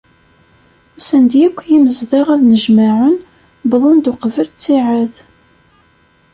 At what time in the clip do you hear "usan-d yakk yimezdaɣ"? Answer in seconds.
0.97-2.27